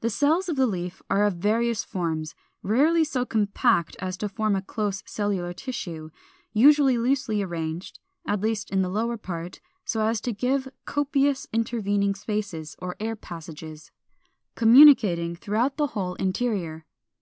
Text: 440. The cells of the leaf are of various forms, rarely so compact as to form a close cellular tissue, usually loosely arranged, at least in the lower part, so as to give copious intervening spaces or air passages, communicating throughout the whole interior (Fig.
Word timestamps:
440. 0.00 0.06
The 0.06 0.10
cells 0.10 0.48
of 0.48 0.56
the 0.56 0.66
leaf 0.66 1.02
are 1.10 1.24
of 1.24 1.34
various 1.34 1.84
forms, 1.84 2.34
rarely 2.62 3.04
so 3.04 3.26
compact 3.26 3.94
as 3.98 4.16
to 4.16 4.26
form 4.30 4.56
a 4.56 4.62
close 4.62 5.02
cellular 5.04 5.52
tissue, 5.52 6.08
usually 6.54 6.96
loosely 6.96 7.42
arranged, 7.42 7.98
at 8.26 8.40
least 8.40 8.70
in 8.70 8.80
the 8.80 8.88
lower 8.88 9.18
part, 9.18 9.60
so 9.84 10.00
as 10.00 10.18
to 10.22 10.32
give 10.32 10.66
copious 10.86 11.46
intervening 11.52 12.14
spaces 12.14 12.74
or 12.78 12.96
air 13.00 13.14
passages, 13.14 13.90
communicating 14.54 15.36
throughout 15.36 15.76
the 15.76 15.88
whole 15.88 16.14
interior 16.14 16.76
(Fig. 16.78 16.84